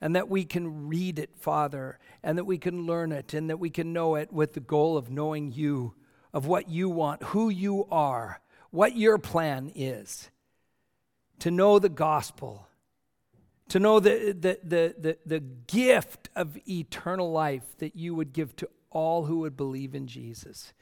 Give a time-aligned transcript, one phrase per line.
[0.00, 3.58] and that we can read it, Father, and that we can learn it, and that
[3.58, 5.94] we can know it with the goal of knowing you,
[6.32, 8.40] of what you want, who you are,
[8.70, 10.30] what your plan is.
[11.40, 12.66] To know the gospel,
[13.68, 18.56] to know the, the, the, the, the gift of eternal life that you would give
[18.56, 20.72] to all who would believe in Jesus.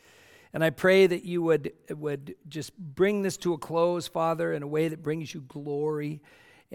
[0.53, 4.63] And I pray that you would, would just bring this to a close, Father, in
[4.63, 6.23] a way that brings you glory.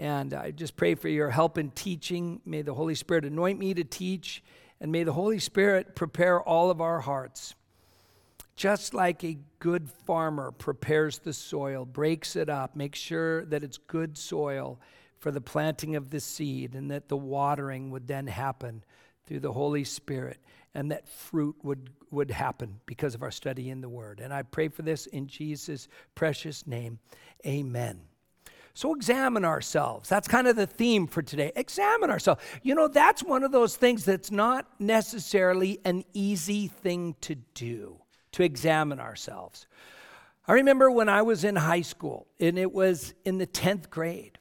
[0.00, 2.40] And I just pray for your help in teaching.
[2.46, 4.42] May the Holy Spirit anoint me to teach,
[4.80, 7.54] and may the Holy Spirit prepare all of our hearts.
[8.56, 13.76] Just like a good farmer prepares the soil, breaks it up, makes sure that it's
[13.76, 14.80] good soil
[15.18, 18.82] for the planting of the seed, and that the watering would then happen
[19.26, 20.38] through the Holy Spirit
[20.74, 24.20] and that fruit would, would happen because of our study in the Word.
[24.20, 27.00] And I pray for this in Jesus' precious name.
[27.44, 28.09] Amen.
[28.74, 30.08] So examine ourselves.
[30.08, 31.52] That's kind of the theme for today.
[31.56, 32.42] Examine ourselves.
[32.62, 37.96] You know, that's one of those things that's not necessarily an easy thing to do,
[38.32, 39.66] to examine ourselves.
[40.46, 44.38] I remember when I was in high school, and it was in the 10th grade,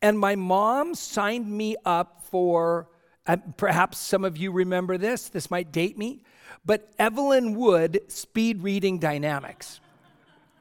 [0.00, 2.88] and my mom signed me up for
[3.26, 6.22] uh, perhaps some of you remember this, this might date me,
[6.64, 9.80] but Evelyn Wood speed reading dynamics.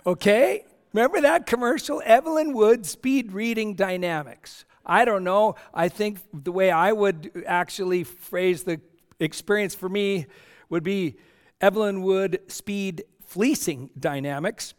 [0.06, 0.66] Okay?
[0.96, 2.02] Remember that commercial?
[2.06, 4.64] Evelyn Wood speed reading dynamics.
[4.86, 5.56] I don't know.
[5.74, 8.80] I think the way I would actually phrase the
[9.20, 10.26] experience for me
[10.70, 11.18] would be
[11.60, 14.74] Evelyn Wood speed fleecing dynamics.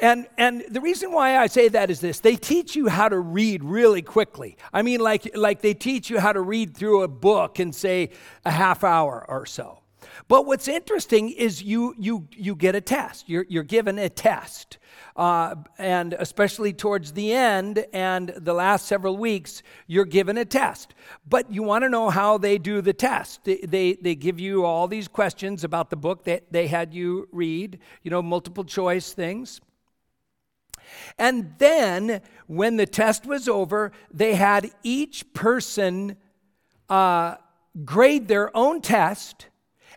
[0.00, 3.20] And, and the reason why I say that is this they teach you how to
[3.20, 4.56] read really quickly.
[4.72, 8.12] I mean, like, like they teach you how to read through a book in, say,
[8.46, 9.79] a half hour or so.
[10.28, 13.28] But what's interesting is you, you, you get a test.
[13.28, 14.78] You're, you're given a test.
[15.16, 20.94] Uh, and especially towards the end and the last several weeks, you're given a test.
[21.28, 23.44] But you want to know how they do the test.
[23.44, 27.28] They, they, they give you all these questions about the book that they had you
[27.32, 29.60] read, you know, multiple choice things.
[31.18, 36.16] And then, when the test was over, they had each person
[36.88, 37.36] uh,
[37.84, 39.46] grade their own test.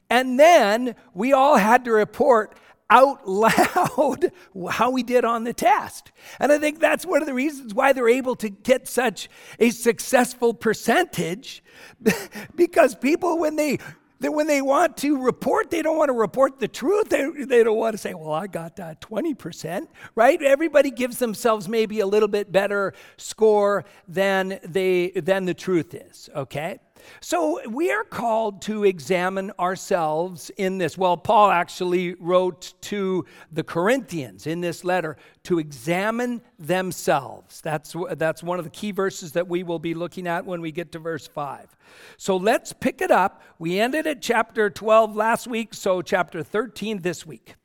[0.10, 2.58] And then we all had to report
[2.90, 4.32] out loud
[4.72, 6.12] how we did on the test.
[6.40, 9.72] And I think that's one of the reasons why they're able to get such a
[9.72, 11.64] successful percentage
[12.56, 13.80] because people, when they
[14.24, 17.10] that when they want to report, they don't want to report the truth.
[17.10, 20.42] They, they don't want to say, well, I got that 20%, right?
[20.42, 26.30] Everybody gives themselves maybe a little bit better score than, they, than the truth is,
[26.34, 26.80] okay?
[27.20, 30.98] So we are called to examine ourselves in this.
[30.98, 37.62] Well, Paul actually wrote to the Corinthians in this letter to examine themselves.
[37.62, 40.72] That's, that's one of the key verses that we will be looking at when we
[40.72, 41.76] get to verse 5.
[42.18, 43.42] So let's pick it up.
[43.60, 47.56] We ended at chapter 12 last week, so chapter 13 this week.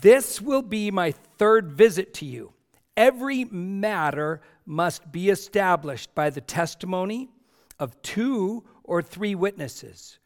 [0.00, 2.52] This will be my third visit to you.
[2.96, 7.28] Every matter must be established by the testimony
[7.78, 10.18] of two or three witnesses.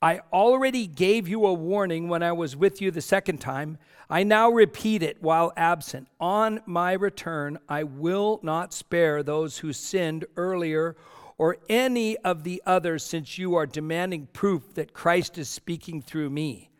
[0.00, 3.78] I already gave you a warning when I was with you the second time.
[4.10, 6.08] I now repeat it while absent.
[6.20, 10.94] On my return, I will not spare those who sinned earlier
[11.38, 16.30] or any of the others, since you are demanding proof that Christ is speaking through
[16.30, 16.70] me.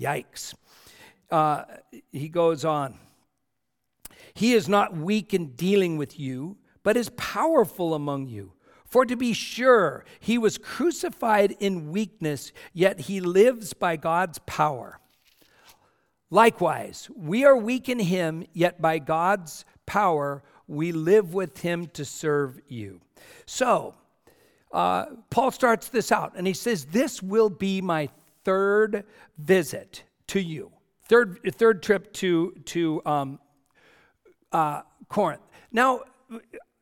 [0.00, 0.54] Yikes.
[1.30, 1.64] Uh,
[2.10, 2.98] he goes on.
[4.34, 8.52] He is not weak in dealing with you, but is powerful among you.
[8.90, 14.98] For to be sure, he was crucified in weakness, yet he lives by God's power.
[16.28, 22.04] Likewise, we are weak in him, yet by God's power we live with him to
[22.04, 23.00] serve you.
[23.46, 23.94] So,
[24.72, 28.08] uh, Paul starts this out and he says, This will be my
[28.44, 29.04] third
[29.38, 30.72] visit to you,
[31.04, 33.38] third, third trip to, to um,
[34.52, 35.42] uh, Corinth.
[35.72, 36.02] Now,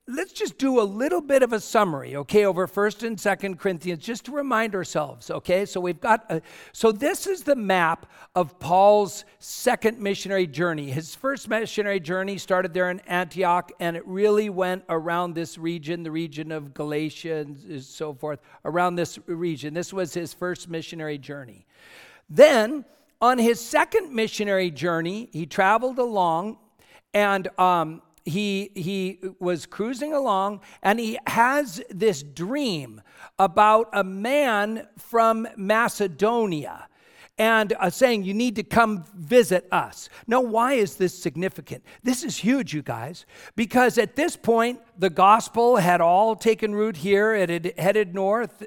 [0.09, 4.03] let's just do a little bit of a summary okay over first and second corinthians
[4.03, 5.67] just to remind ourselves okay?
[5.67, 6.41] So we've got a,
[6.73, 10.91] so this is the map of paul's second missionary journey.
[10.91, 16.03] His first missionary journey started there in antioch and it really went around this region
[16.03, 19.75] the region of galatia and so forth around this region.
[19.75, 21.67] This was his first missionary journey.
[22.31, 22.87] Then
[23.21, 26.57] on his second missionary journey he traveled along
[27.13, 33.01] and um, he, he was cruising along and he has this dream
[33.39, 36.89] about a man from Macedonia.
[37.39, 40.09] and uh, saying, You need to come visit us.
[40.27, 41.85] Now, why is this significant?
[42.03, 46.97] This is huge, you guys, because at this point, the gospel had all taken root
[46.97, 47.35] here.
[47.35, 48.65] It had headed north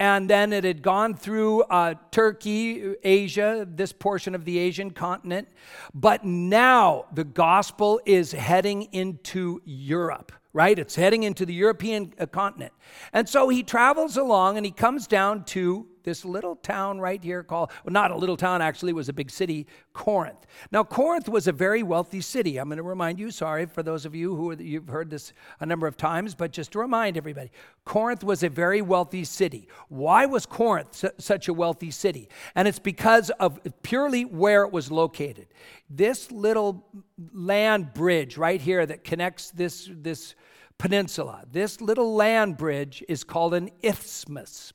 [0.00, 5.48] and then it had gone through uh, Turkey, Asia, this portion of the Asian continent.
[5.92, 10.78] But now the gospel is heading into Europe, right?
[10.78, 12.72] It's heading into the European uh, continent.
[13.12, 17.42] And so he travels along and he comes down to this little town right here
[17.42, 20.46] called, well, not a little town actually, was a big city, Corinth.
[20.72, 22.56] Now, Corinth was a very wealthy city.
[22.56, 25.34] I'm going to remind you, sorry for those of you who are, you've heard this
[25.60, 27.50] a number of times, but just to remind everybody,
[27.84, 29.68] Corinth was a very wealthy city.
[29.88, 32.30] Why was Corinth su- such a wealthy city?
[32.54, 35.48] And it's because of purely where it was located.
[35.90, 36.86] This little
[37.34, 40.34] land bridge right here that connects this, this
[40.78, 44.72] peninsula, this little land bridge is called an isthmus.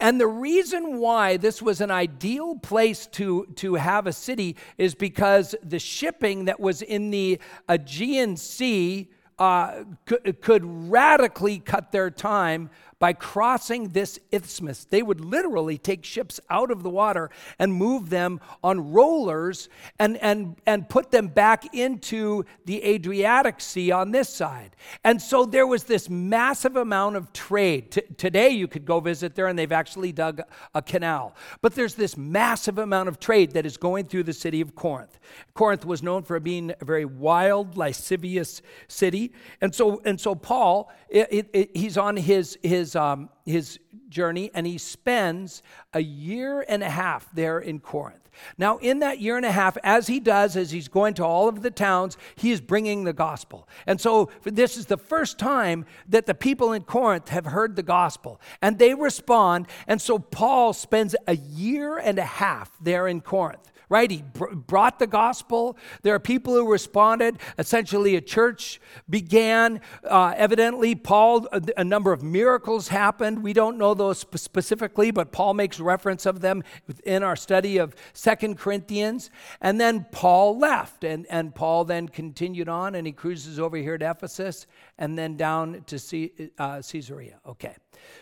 [0.00, 4.94] And the reason why this was an ideal place to, to have a city is
[4.94, 12.10] because the shipping that was in the Aegean Sea uh, could, could radically cut their
[12.10, 12.70] time
[13.04, 14.86] by crossing this isthmus.
[14.86, 17.28] They would literally take ships out of the water
[17.58, 19.68] and move them on rollers
[19.98, 24.74] and, and, and put them back into the Adriatic Sea on this side.
[25.04, 27.90] And so there was this massive amount of trade.
[27.90, 30.40] T- today, you could go visit there and they've actually dug
[30.74, 31.36] a canal.
[31.60, 35.18] But there's this massive amount of trade that is going through the city of Corinth.
[35.52, 39.30] Corinth was known for being a very wild, lascivious city.
[39.60, 44.50] And so, and so Paul, it, it, it, he's on his, his um, his journey
[44.54, 45.62] and he spends
[45.92, 48.20] a year and a half there in Corinth.
[48.58, 51.48] Now, in that year and a half, as he does, as he's going to all
[51.48, 53.68] of the towns, he is bringing the gospel.
[53.86, 57.82] And so, this is the first time that the people in Corinth have heard the
[57.82, 59.68] gospel and they respond.
[59.86, 64.10] And so, Paul spends a year and a half there in Corinth right?
[64.10, 65.76] He br- brought the gospel.
[66.02, 67.38] There are people who responded.
[67.58, 69.80] Essentially, a church began.
[70.02, 73.42] Uh, evidently, Paul, a, a, number of miracles happened.
[73.42, 76.62] We don't know those sp- specifically, but Paul makes reference of them
[77.04, 79.30] in our study of Second Corinthians.
[79.60, 83.98] And then Paul left, and, and Paul then continued on, and he cruises over here
[83.98, 84.66] to Ephesus
[84.98, 87.38] and then down to C- uh, Caesarea.
[87.46, 87.74] Okay.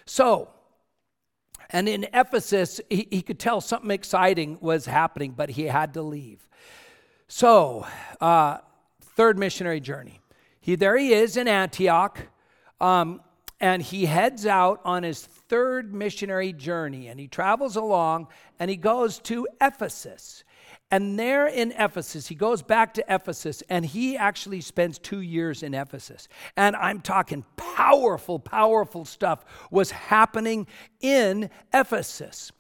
[0.07, 0.51] So,
[1.71, 6.03] and in Ephesus, he, he could tell something exciting was happening, but he had to
[6.03, 6.49] leave.
[7.29, 7.87] So,
[8.21, 8.59] uh,
[9.01, 10.21] third missionary journey.
[10.61, 12.19] He, there he is in Antioch,
[12.81, 13.21] um,
[13.61, 18.77] and he heads out on his third missionary journey, and he travels along and he
[18.77, 20.45] goes to Ephesus.
[20.93, 25.63] And there in Ephesus, he goes back to Ephesus and he actually spends two years
[25.63, 26.29] in Ephesus.
[26.55, 30.67] And I'm talking powerful, powerful stuff was happening
[31.01, 32.53] in Ephesus.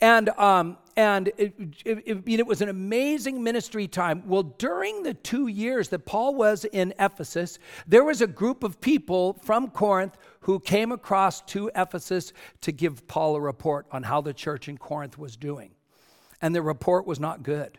[0.00, 1.54] And, um, and it,
[1.84, 4.24] it, it, it, was an amazing ministry time.
[4.26, 8.80] Well, during the two years that Paul was in Ephesus, there was a group of
[8.80, 12.32] people from Corinth who came across to Ephesus
[12.62, 15.70] to give Paul a report on how the church in Corinth was doing
[16.40, 17.78] and the report was not good.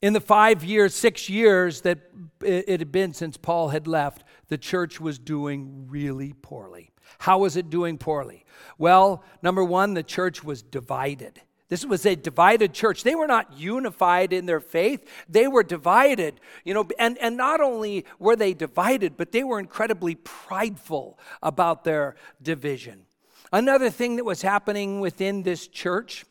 [0.00, 1.98] In the five years, six years that
[2.40, 6.90] it had been since Paul had left, the church was doing really poorly.
[7.18, 8.44] How was it doing poorly?
[8.78, 11.40] Well, number one, the church was divided.
[11.68, 13.02] This was a divided church.
[13.02, 15.06] They were not unified in their faith.
[15.28, 16.40] They were divided.
[16.64, 21.84] You know, and, and not only were they divided, but they were incredibly prideful about
[21.84, 23.04] their division.
[23.52, 26.24] Another thing that was happening within this church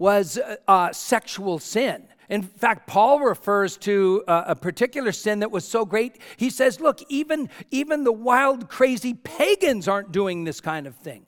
[0.00, 2.08] was uh, sexual sin.
[2.30, 6.16] In fact, Paul refers to uh, a particular sin that was so great.
[6.36, 11.26] He says, Look, even, even the wild, crazy pagans aren't doing this kind of thing.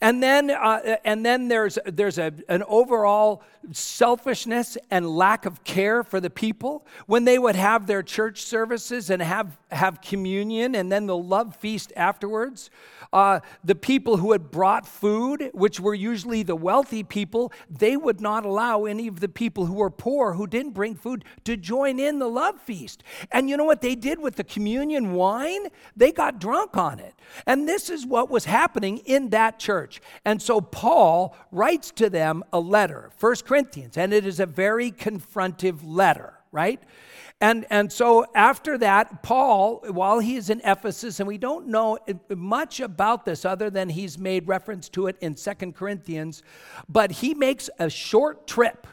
[0.00, 6.02] And then, uh, and then there's, there's a, an overall selfishness and lack of care
[6.02, 6.86] for the people.
[7.06, 11.56] When they would have their church services and have, have communion and then the love
[11.56, 12.70] feast afterwards,
[13.12, 18.20] uh, the people who had brought food, which were usually the wealthy people, they would
[18.20, 22.00] not allow any of the people who were poor, who didn't bring food, to join
[22.00, 23.04] in the love feast.
[23.30, 25.68] And you know what they did with the communion wine?
[25.94, 27.14] They got drunk on it.
[27.46, 30.00] And this is what was happening in that church.
[30.24, 34.90] And so Paul writes to them a letter, First Corinthians, and it is a very
[34.90, 36.80] confrontive letter, right?
[37.40, 41.98] And, and so after that, Paul, while he is in Ephesus, and we don't know
[42.34, 46.42] much about this other than he's made reference to it in Second Corinthians,
[46.88, 48.88] but he makes a short trip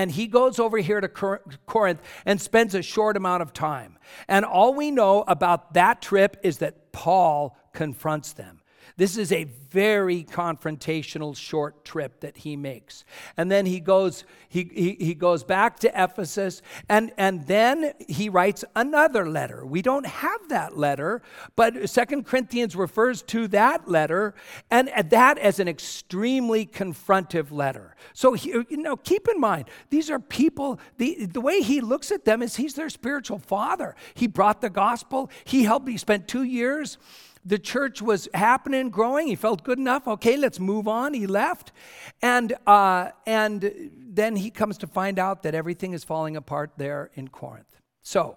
[0.00, 3.98] and he goes over here to Corinth and spends a short amount of time.
[4.28, 8.59] And all we know about that trip is that Paul confronts them.
[9.00, 13.06] This is a very confrontational short trip that he makes.
[13.38, 18.28] And then he goes, he, he, he goes back to Ephesus, and, and then he
[18.28, 19.64] writes another letter.
[19.64, 21.22] We don't have that letter,
[21.56, 24.34] but Second Corinthians refers to that letter
[24.70, 27.96] and that as an extremely confrontive letter.
[28.12, 32.12] So, he, you know, keep in mind, these are people, the, the way he looks
[32.12, 33.96] at them is he's their spiritual father.
[34.12, 36.98] He brought the gospel, he helped, he spent two years
[37.44, 39.26] the church was happening, growing.
[39.26, 40.06] He felt good enough.
[40.06, 41.14] Okay, let's move on.
[41.14, 41.72] He left.
[42.20, 47.10] And, uh, and then he comes to find out that everything is falling apart there
[47.14, 47.80] in Corinth.
[48.02, 48.36] So,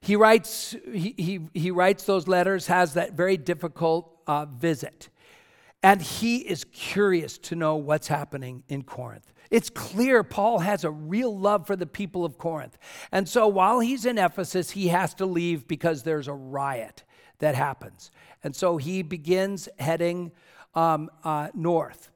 [0.00, 5.08] he writes, he, he, he writes those letters, has that very difficult uh, visit.
[5.82, 9.32] And he is curious to know what's happening in Corinth.
[9.50, 12.76] It's clear Paul has a real love for the people of Corinth.
[13.12, 17.04] And so while he's in Ephesus, he has to leave because there's a riot
[17.44, 18.10] that happens.
[18.42, 20.32] And so he begins heading
[20.74, 22.10] um, uh, north.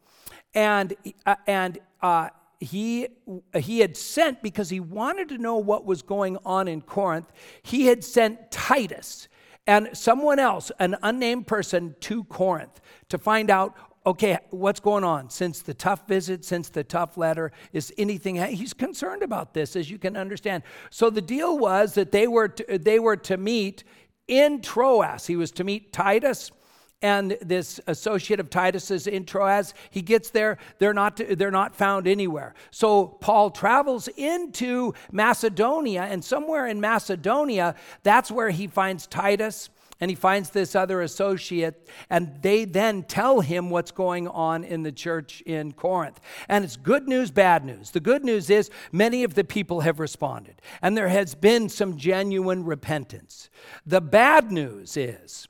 [0.55, 0.95] And,
[1.27, 2.31] uh, and uh,
[2.61, 3.09] he,
[3.55, 7.31] he had sent, because he wanted to know what was going on in Corinth,
[7.63, 9.29] he had sent Titus
[9.67, 12.81] and someone else, an unnamed person, to Corinth
[13.11, 15.29] to find out okay, what's going on?
[15.29, 19.91] Since the tough visit, since the tough letter, is anything, he's concerned about this, as
[19.91, 20.63] you can understand.
[20.89, 23.85] So the deal was that they were to, they were to meet
[24.29, 25.27] in Troas.
[25.27, 26.53] He was to meet Titus
[27.01, 29.73] and this associate of Titus's in Troas.
[29.91, 32.55] He gets there, they're not, they're not found anywhere.
[32.71, 39.71] So Paul travels into Macedonia, and somewhere in Macedonia, that's where he finds Titus
[40.01, 44.83] and he finds this other associate, and they then tell him what's going on in
[44.83, 46.21] the church in Corinth.
[46.49, 47.91] And it's good news, bad news.
[47.91, 51.97] The good news is many of the people have responded, and there has been some
[51.97, 53.51] genuine repentance.
[53.87, 55.49] The bad news is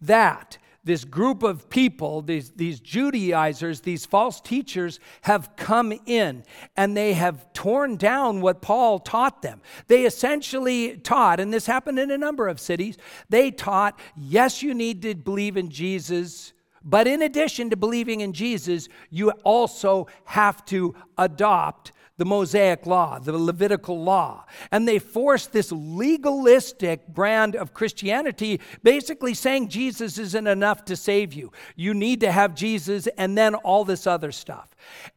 [0.00, 0.58] that
[0.90, 6.42] this group of people, these, these Judaizers, these false teachers, have come in
[6.76, 9.60] and they have torn down what Paul taught them.
[9.86, 14.74] They essentially taught, and this happened in a number of cities, they taught, yes, you
[14.74, 16.52] need to believe in Jesus.
[16.82, 23.18] But in addition to believing in Jesus, you also have to adopt the Mosaic law,
[23.18, 24.44] the Levitical law.
[24.70, 31.32] And they forced this legalistic brand of Christianity, basically saying Jesus isn't enough to save
[31.32, 31.50] you.
[31.76, 34.68] You need to have Jesus and then all this other stuff.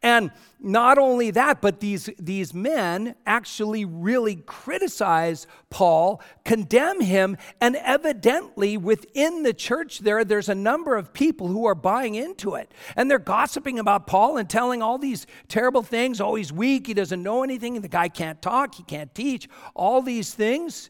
[0.01, 0.31] And
[0.63, 8.77] not only that, but these, these men actually really criticize Paul, condemn him, and evidently
[8.77, 12.73] within the church there, there's a number of people who are buying into it.
[12.95, 16.21] And they're gossiping about Paul and telling all these terrible things.
[16.21, 20.01] Oh, he's weak, he doesn't know anything, the guy can't talk, he can't teach, all
[20.01, 20.89] these things.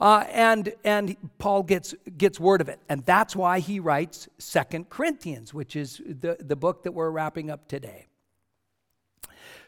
[0.00, 4.90] Uh, and and Paul gets gets word of it, and that's why he writes Second
[4.90, 8.06] Corinthians, which is the, the book that we're wrapping up today.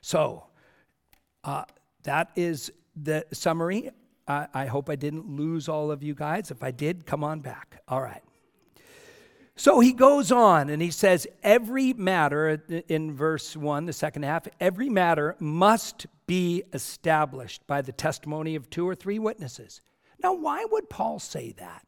[0.01, 0.47] So
[1.45, 1.65] uh,
[2.05, 3.91] that is the summary.
[4.27, 6.51] I, I hope I didn't lose all of you guys.
[6.51, 7.83] If I did, come on back.
[7.89, 8.23] All right.
[9.57, 14.49] So he goes on and he says, Every matter, in verse 1, the second half,
[14.59, 19.83] every matter must be established by the testimony of two or three witnesses.
[20.23, 21.85] Now, why would Paul say that?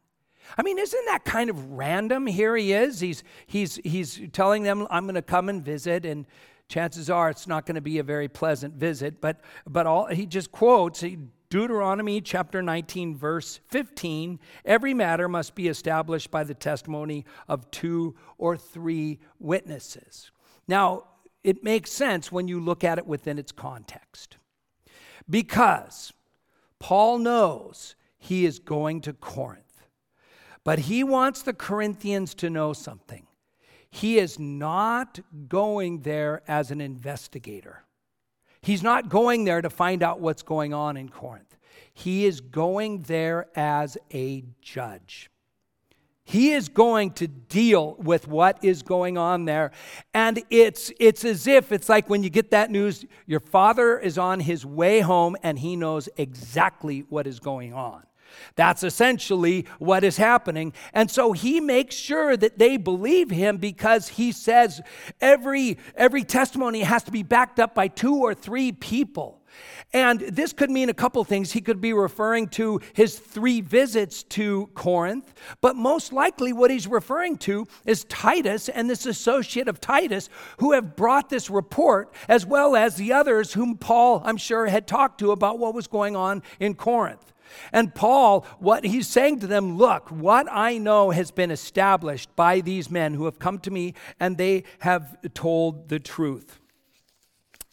[0.57, 2.27] I mean, isn't that kind of random?
[2.27, 2.99] Here he is.
[2.99, 6.27] He's, he's, he's telling them, I'm going to come and visit, and
[6.69, 9.21] chances are it's not going to be a very pleasant visit.
[9.21, 11.03] But, but all, he just quotes
[11.49, 18.15] Deuteronomy chapter 19, verse 15 every matter must be established by the testimony of two
[18.37, 20.31] or three witnesses.
[20.67, 21.03] Now,
[21.43, 24.37] it makes sense when you look at it within its context.
[25.29, 26.13] Because
[26.79, 29.85] Paul knows he is going to Corinth.
[30.63, 33.27] But he wants the Corinthians to know something.
[33.95, 37.83] He is not going there as an investigator.
[38.59, 41.55] He's not going there to find out what's going on in Corinth.
[41.93, 45.29] He is going there as a judge.
[46.23, 49.69] He is going to deal with what is going on there.
[50.11, 54.17] And it's, it's as if it's like when you get that news, your father is
[54.17, 58.01] on his way home and he knows exactly what is going on.
[58.55, 60.73] That's essentially what is happening.
[60.93, 64.81] And so he makes sure that they believe him because he says
[65.21, 69.43] every, every testimony has to be backed up by two or three people.
[69.91, 71.51] And this could mean a couple things.
[71.51, 76.87] He could be referring to his three visits to Corinth, but most likely what he's
[76.87, 82.45] referring to is Titus and this associate of Titus who have brought this report, as
[82.45, 86.15] well as the others whom Paul, I'm sure, had talked to about what was going
[86.15, 87.32] on in Corinth.
[87.71, 92.61] And Paul, what he's saying to them, look, what I know has been established by
[92.61, 96.59] these men who have come to me and they have told the truth.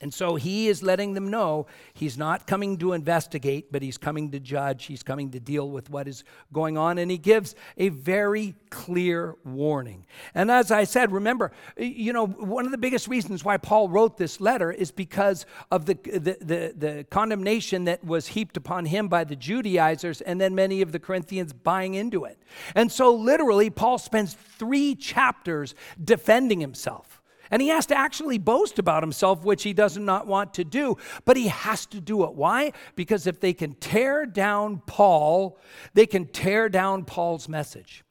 [0.03, 4.31] And so he is letting them know he's not coming to investigate, but he's coming
[4.31, 4.87] to judge.
[4.87, 6.97] He's coming to deal with what is going on.
[6.97, 10.07] And he gives a very clear warning.
[10.35, 14.17] And as I said, remember, you know, one of the biggest reasons why Paul wrote
[14.17, 19.09] this letter is because of the, the, the, the condemnation that was heaped upon him
[19.09, 22.39] by the Judaizers and then many of the Corinthians buying into it.
[22.75, 27.20] And so, literally, Paul spends three chapters defending himself.
[27.51, 30.97] And he has to actually boast about himself, which he does not want to do,
[31.25, 32.35] but he has to do it.
[32.35, 32.73] Why?
[32.95, 35.59] Because if they can tear down Paul,
[35.95, 38.05] they can tear down Paul's message.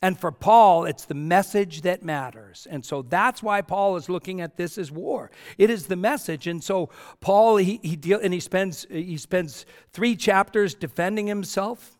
[0.00, 2.66] And for Paul, it's the message that matters.
[2.68, 5.30] And so that's why Paul is looking at this as war.
[5.58, 6.46] It is the message.
[6.46, 11.98] And so Paul, he, he deal, and he spends, he spends three chapters defending himself.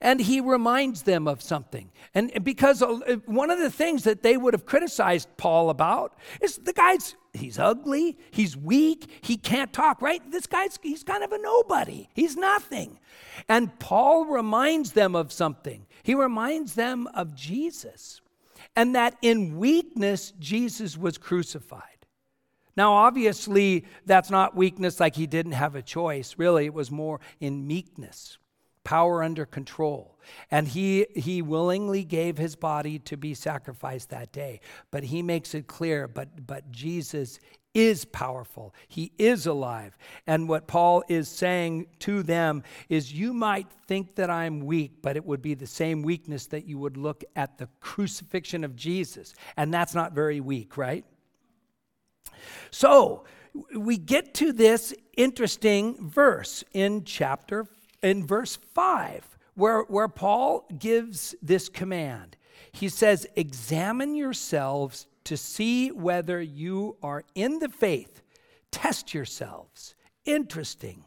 [0.00, 1.90] And he reminds them of something.
[2.14, 6.56] And because uh, one of the things that they would have criticized Paul about is
[6.56, 10.22] the guy's, he's ugly, he's weak, he can't talk, right?
[10.30, 12.98] This guy's, he's kind of a nobody, he's nothing.
[13.48, 15.86] And Paul reminds them of something.
[16.02, 18.20] He reminds them of Jesus
[18.74, 21.82] and that in weakness, Jesus was crucified.
[22.76, 26.36] Now, obviously, that's not weakness like he didn't have a choice.
[26.38, 28.38] Really, it was more in meekness
[28.88, 30.16] power under control.
[30.50, 34.62] And he, he willingly gave his body to be sacrificed that day.
[34.90, 37.38] But he makes it clear, but, but Jesus
[37.74, 38.74] is powerful.
[38.88, 39.98] He is alive.
[40.26, 45.16] And what Paul is saying to them is you might think that I'm weak, but
[45.16, 49.34] it would be the same weakness that you would look at the crucifixion of Jesus.
[49.58, 51.04] And that's not very weak, right?
[52.70, 53.24] So
[53.76, 57.66] we get to this interesting verse in chapter
[58.02, 62.36] in verse 5, where, where Paul gives this command.
[62.72, 68.22] He says, Examine yourselves to see whether you are in the faith.
[68.70, 69.94] Test yourselves.
[70.24, 71.04] Interesting.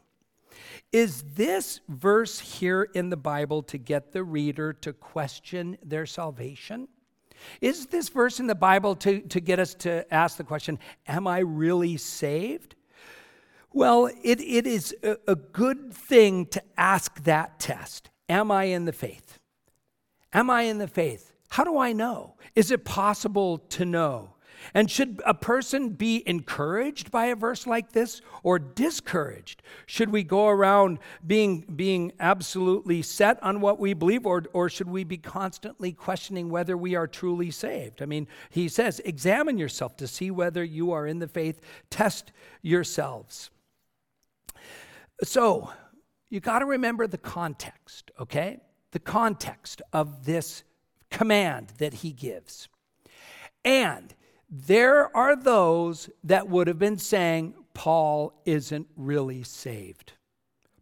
[0.92, 6.88] Is this verse here in the Bible to get the reader to question their salvation?
[7.60, 11.26] Is this verse in the Bible to, to get us to ask the question, Am
[11.26, 12.76] I really saved?
[13.72, 18.84] Well, it, it is a, a good thing to ask that test Am I in
[18.84, 19.38] the faith?
[20.32, 21.32] Am I in the faith?
[21.50, 22.36] How do I know?
[22.54, 24.34] Is it possible to know?
[24.74, 29.62] And should a person be encouraged by a verse like this or discouraged?
[29.86, 34.88] Should we go around being, being absolutely set on what we believe, or, or should
[34.88, 38.00] we be constantly questioning whether we are truly saved?
[38.00, 42.32] I mean, he says, examine yourself to see whether you are in the faith, test
[42.62, 43.50] yourselves.
[45.22, 45.70] So,
[46.30, 48.58] you got to remember the context, okay?
[48.90, 50.64] The context of this
[51.10, 52.68] command that he gives.
[53.64, 54.14] And
[54.50, 60.12] there are those that would have been saying, Paul isn't really saved.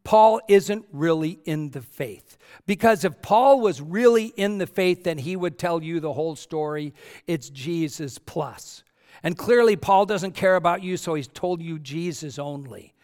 [0.02, 2.38] Paul isn't really in the faith.
[2.66, 6.36] Because if Paul was really in the faith, then he would tell you the whole
[6.36, 6.94] story.
[7.26, 8.82] It's Jesus plus.
[9.22, 12.94] And clearly, Paul doesn't care about you, so he's told you Jesus only.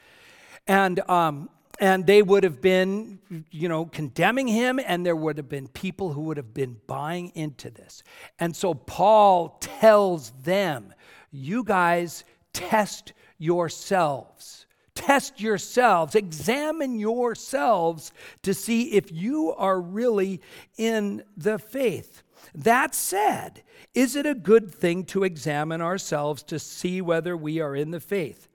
[0.66, 1.48] And, um,
[1.78, 3.18] and they would have been,
[3.50, 7.32] you know, condemning him, and there would have been people who would have been buying
[7.34, 8.02] into this.
[8.38, 10.94] And so Paul tells them,
[11.30, 14.66] you guys test yourselves.
[14.94, 20.40] Test yourselves, examine yourselves to see if you are really
[20.78, 22.22] in the faith.
[22.54, 27.76] That said, is it a good thing to examine ourselves to see whether we are
[27.76, 28.48] in the faith?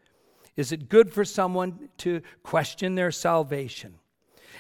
[0.55, 3.95] Is it good for someone to question their salvation?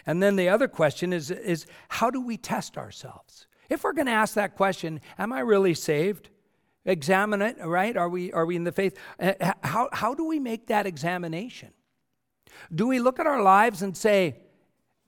[0.05, 3.47] And then the other question is, is how do we test ourselves?
[3.69, 6.29] If we're going to ask that question, am I really saved?
[6.85, 7.95] Examine it, right?
[7.95, 8.97] Are we, are we in the faith?
[9.19, 11.69] Uh, how, how do we make that examination?
[12.73, 14.37] Do we look at our lives and say,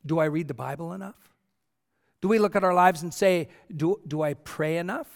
[0.06, 1.30] do I read the Bible enough?
[2.22, 5.10] Do we look at our lives and say, do, do I pray enough?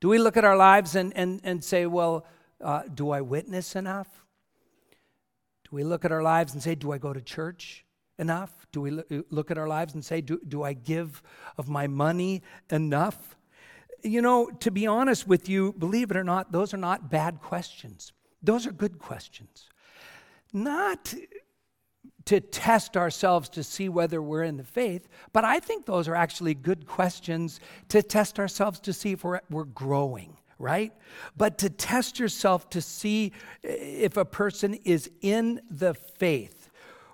[0.00, 2.26] Do we look at our lives and, and, and say, well,
[2.62, 4.08] uh, do I witness enough?
[5.70, 7.84] Do we look at our lives and say, Do I go to church
[8.18, 8.66] enough?
[8.72, 11.22] Do we look at our lives and say, Do, do I give
[11.56, 13.36] of my money enough?
[14.02, 17.40] You know, to be honest with you, believe it or not, those are not bad
[17.40, 18.12] questions.
[18.42, 19.68] Those are good questions.
[20.52, 21.14] Not
[22.26, 26.14] to test ourselves to see whether we're in the faith, but I think those are
[26.14, 30.92] actually good questions to test ourselves to see if we're, we're growing right?
[31.36, 36.68] But to test yourself to see if a person is in the faith.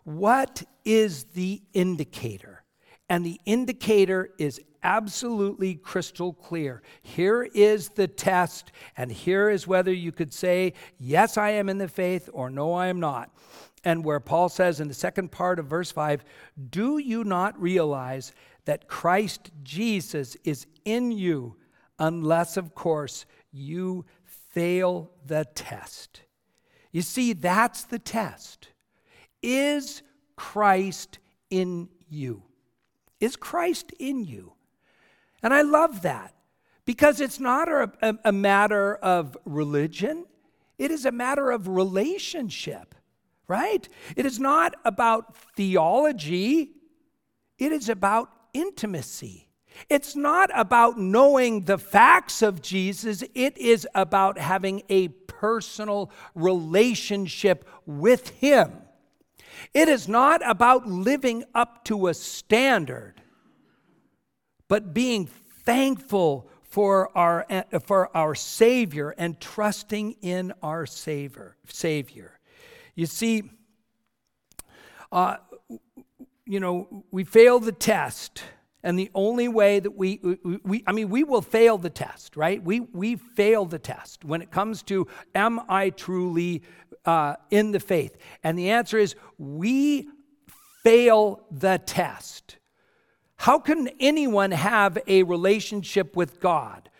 [0.04, 2.62] What is the indicator?
[3.08, 6.82] And the indicator is absolutely crystal clear.
[7.02, 11.78] Here is the test, and here is whether you could say, Yes, I am in
[11.78, 13.30] the faith, or No, I am not.
[13.82, 16.24] And where Paul says in the second part of verse 5,
[16.70, 18.32] Do you not realize
[18.64, 21.56] that Christ Jesus is in you,
[21.98, 26.22] unless, of course, you fail the test?
[26.92, 28.68] You see, that's the test.
[29.42, 30.02] Is
[30.36, 31.18] Christ
[31.50, 32.42] in you?
[33.20, 34.52] Is Christ in you?
[35.42, 36.34] And I love that
[36.84, 40.24] because it's not a, a, a, matter of religion,
[40.78, 42.94] it is a matter of relationship,
[43.48, 43.88] right?
[44.16, 46.72] It is not about theology,
[47.58, 49.43] it is about intimacy.
[49.88, 57.68] It's not about knowing the facts of Jesus, it is about having a personal relationship
[57.86, 58.72] with Him.
[59.72, 63.20] It is not about living up to a standard,
[64.68, 65.26] but being
[65.64, 67.46] thankful for our,
[67.84, 71.56] for our Savior and trusting in our Savior.
[71.68, 72.38] Savior.
[72.94, 73.50] You see,
[75.12, 75.36] uh,
[76.44, 78.42] you know, we fail the test.
[78.84, 82.36] And the only way that we, we, we, I mean, we will fail the test,
[82.36, 82.62] right?
[82.62, 86.62] We, we fail the test when it comes to, am I truly
[87.06, 88.18] uh, in the faith?
[88.44, 90.08] And the answer is, we
[90.82, 92.58] fail the test.
[93.36, 96.90] How can anyone have a relationship with God?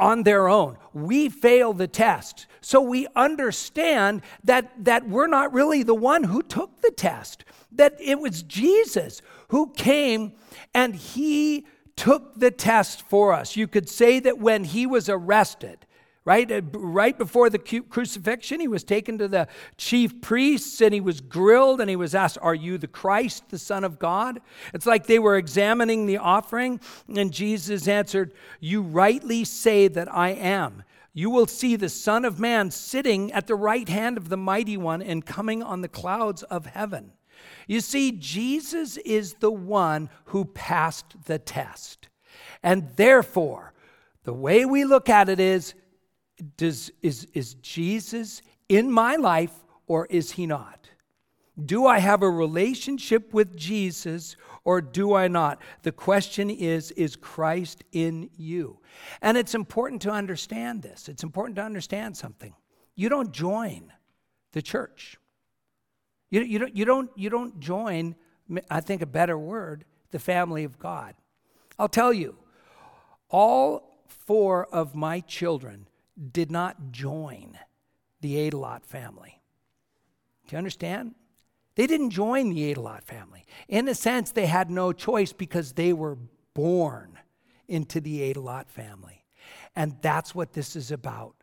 [0.00, 0.76] on their own.
[0.92, 2.46] We fail the test.
[2.60, 7.96] So we understand that, that we're not really the one who took the test, that
[7.98, 10.32] it was Jesus who came
[10.74, 13.56] and he took the test for us.
[13.56, 15.84] You could say that when he was arrested,
[16.24, 16.50] right?
[16.50, 21.20] Uh, right before the crucifixion, he was taken to the chief priests and he was
[21.20, 24.40] grilled and he was asked, Are you the Christ, the Son of God?
[24.74, 26.80] It's like they were examining the offering,
[27.16, 30.84] and Jesus answered, You rightly say that I am.
[31.14, 34.76] You will see the Son of Man sitting at the right hand of the Mighty
[34.76, 37.12] One and coming on the clouds of heaven.
[37.66, 42.08] You see, Jesus is the one who passed the test.
[42.62, 43.72] And therefore,
[44.24, 45.74] the way we look at it is
[46.56, 49.52] does, is, is Jesus in my life
[49.86, 50.90] or is he not?
[51.62, 55.60] Do I have a relationship with Jesus or do I not?
[55.82, 58.78] The question is Is Christ in you?
[59.22, 61.08] And it's important to understand this.
[61.08, 62.54] It's important to understand something.
[62.94, 63.92] You don't join
[64.52, 65.16] the church.
[66.30, 68.14] You, you, don't, you, don't, you don't join,
[68.70, 71.14] I think a better word, the family of God.
[71.78, 72.36] I'll tell you,
[73.30, 75.88] all four of my children
[76.32, 77.58] did not join
[78.20, 79.40] the Adelot family.
[80.46, 81.14] Do you understand?
[81.76, 83.44] They didn't join the Adelot family.
[83.68, 86.18] In a sense, they had no choice because they were
[86.52, 87.18] born
[87.68, 89.24] into the Adelot family.
[89.76, 91.36] And that's what this is about.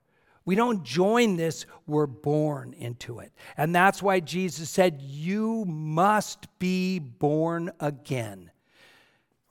[0.46, 3.34] We don't join this, we're born into it.
[3.58, 8.52] And that's why Jesus said, You must be born again.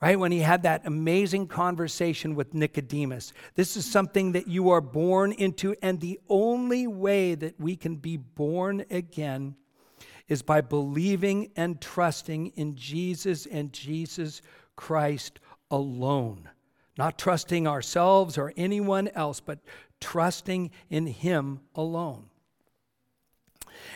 [0.01, 0.17] Right?
[0.17, 3.33] When he had that amazing conversation with Nicodemus.
[3.55, 7.95] This is something that you are born into, and the only way that we can
[7.95, 9.55] be born again
[10.27, 14.41] is by believing and trusting in Jesus and Jesus
[14.75, 15.39] Christ
[15.71, 16.49] alone.
[16.97, 19.59] Not trusting ourselves or anyone else, but
[19.99, 22.25] trusting in Him alone.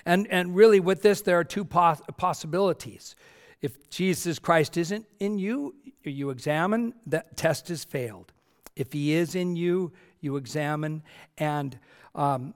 [0.05, 3.15] And, and really, with this, there are two pos- possibilities.
[3.61, 8.31] If Jesus Christ isn't in you, you examine, that test has failed.
[8.75, 11.03] If He is in you, you examine,
[11.37, 11.77] and
[12.15, 12.53] um,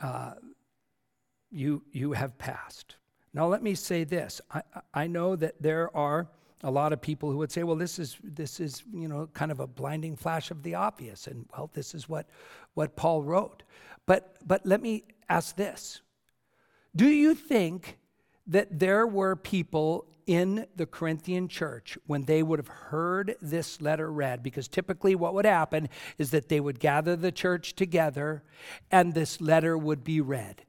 [0.00, 0.34] uh,
[1.50, 2.96] you, you have passed.
[3.32, 4.62] Now, let me say this I,
[4.94, 6.28] I know that there are
[6.62, 9.52] a lot of people who would say, well, this is, this is, you know, kind
[9.52, 11.26] of a blinding flash of the obvious.
[11.26, 12.28] And, well, this is what,
[12.74, 13.62] what Paul wrote.
[14.06, 16.00] But, but let me ask this
[16.96, 17.98] Do you think
[18.46, 24.10] that there were people in the Corinthian church when they would have heard this letter
[24.10, 24.42] read?
[24.42, 28.42] Because typically, what would happen is that they would gather the church together
[28.90, 30.64] and this letter would be read.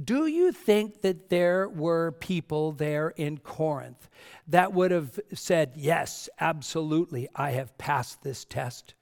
[0.00, 4.08] Do you think that there were people there in Corinth
[4.48, 8.94] that would have said, Yes, absolutely, I have passed this test,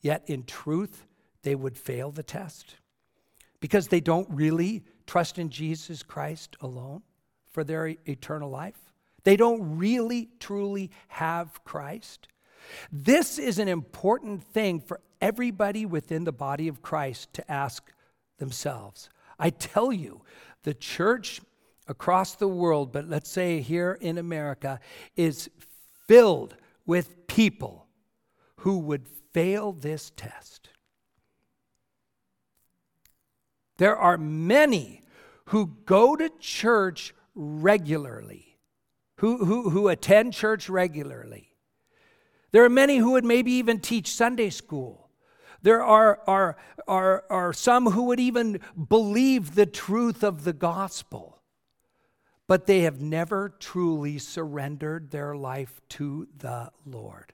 [0.00, 1.04] yet in truth,
[1.42, 2.76] they would fail the test?
[3.60, 7.02] Because they don't really trust in Jesus Christ alone
[7.50, 8.78] for their eternal life?
[9.24, 12.28] They don't really, truly have Christ?
[12.92, 17.92] This is an important thing for everybody within the body of Christ to ask
[18.38, 19.10] themselves.
[19.38, 20.22] I tell you,
[20.64, 21.40] the church
[21.86, 24.80] across the world, but let's say here in America,
[25.16, 25.50] is
[26.06, 27.86] filled with people
[28.58, 30.70] who would fail this test.
[33.76, 35.02] There are many
[35.46, 38.58] who go to church regularly,
[39.18, 41.54] who, who, who attend church regularly.
[42.50, 45.07] There are many who would maybe even teach Sunday school.
[45.62, 51.40] There are, are, are, are some who would even believe the truth of the gospel,
[52.46, 57.32] but they have never truly surrendered their life to the Lord.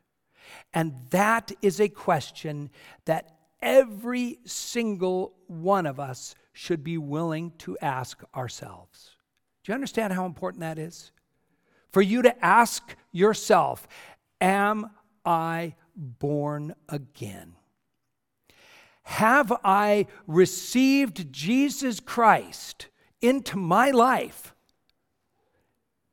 [0.73, 2.71] And that is a question
[3.05, 9.17] that every single one of us should be willing to ask ourselves.
[9.63, 11.11] Do you understand how important that is?
[11.91, 13.87] For you to ask yourself,
[14.41, 14.91] Am
[15.25, 17.55] I born again?
[19.05, 22.89] Have I received Jesus Christ
[23.21, 24.55] into my life?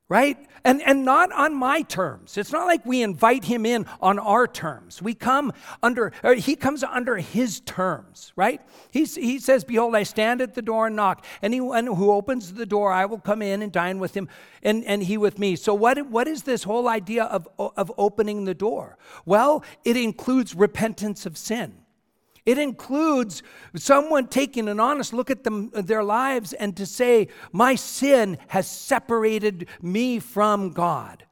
[0.09, 0.37] Right?
[0.65, 2.37] And, and not on my terms.
[2.37, 5.01] It's not like we invite him in on our terms.
[5.01, 8.59] We come under, he comes under his terms, right?
[8.91, 11.25] He's, he says, Behold, I stand at the door and knock.
[11.41, 14.27] Anyone who opens the door, I will come in and dine with him
[14.61, 15.55] and, and he with me.
[15.55, 18.97] So, what, what is this whole idea of, of opening the door?
[19.25, 21.80] Well, it includes repentance of sin.
[22.45, 23.43] It includes
[23.75, 28.67] someone taking an honest look at them, their lives and to say, My sin has
[28.67, 31.25] separated me from God.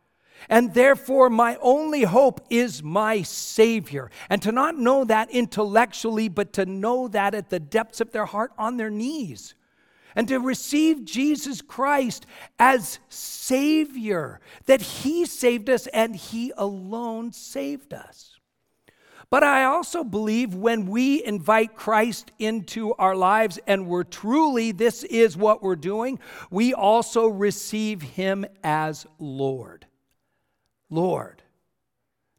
[0.47, 4.09] And therefore, my only hope is my Savior.
[4.29, 8.25] And to not know that intellectually, but to know that at the depths of their
[8.25, 9.55] heart on their knees.
[10.15, 12.25] And to receive Jesus Christ
[12.57, 18.38] as Savior, that He saved us and He alone saved us.
[19.31, 25.03] But I also believe when we invite Christ into our lives and we're truly, this
[25.03, 29.85] is what we're doing, we also receive him as Lord.
[30.89, 31.43] Lord.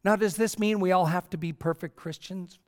[0.03, 2.59] Now, does this mean we all have to be perfect Christians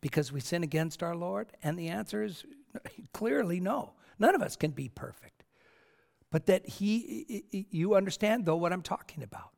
[0.00, 1.48] because we sin against our Lord?
[1.62, 2.44] And the answer is
[3.12, 3.94] clearly no.
[4.20, 5.42] None of us can be perfect.
[6.30, 9.50] But that he, you understand though what I'm talking about,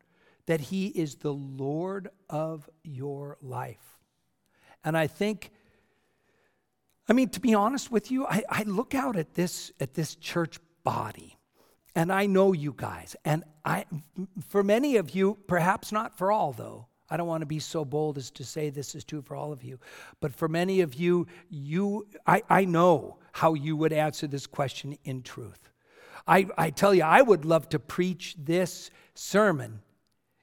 [0.51, 4.01] that he is the Lord of your life.
[4.83, 5.53] And I think,
[7.09, 10.17] I mean, to be honest with you, I, I look out at this, at this
[10.17, 11.39] church body.
[11.95, 13.15] And I know you guys.
[13.25, 13.85] And I,
[14.49, 16.89] for many of you, perhaps not for all, though.
[17.09, 19.53] I don't want to be so bold as to say this is true for all
[19.53, 19.79] of you.
[20.19, 24.99] But for many of you, you I, I know how you would answer this question
[25.05, 25.71] in truth.
[26.27, 29.83] I, I tell you, I would love to preach this sermon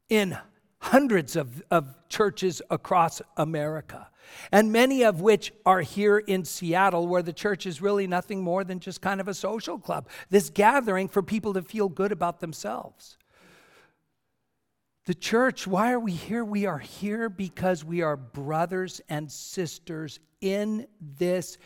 [0.10, 0.38] in
[0.80, 4.08] hundreds of, of churches across America
[4.52, 8.63] and many of which are here in Seattle, where the church is really nothing more
[8.63, 12.39] than just kind of a social club, this gathering for people to feel good about
[12.39, 13.17] themselves.
[15.06, 16.43] The church, why are we here?
[16.43, 21.58] We are here because we are brothers and sisters in this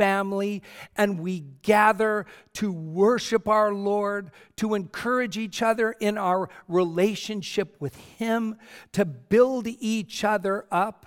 [0.00, 0.62] family,
[0.96, 7.94] and we gather to worship our Lord, to encourage each other in our relationship with
[7.96, 8.56] Him,
[8.92, 11.04] to build each other up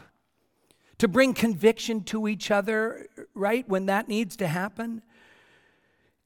[0.99, 5.01] to bring conviction to each other, right, when that needs to happen.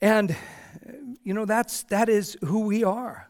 [0.01, 0.35] And,
[1.23, 3.27] you know, that's, that is who we are.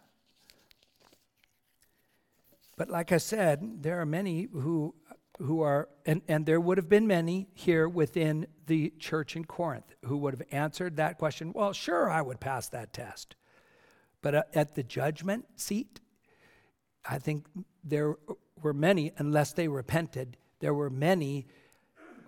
[2.75, 4.93] But like I said, there are many who,
[5.39, 9.95] who are, and, and there would have been many here within the church in Corinth
[10.05, 13.35] who would have answered that question well, sure, I would pass that test.
[14.21, 15.99] But uh, at the judgment seat,
[17.07, 17.45] I think
[17.83, 18.15] there
[18.61, 21.47] were many, unless they repented, there were many,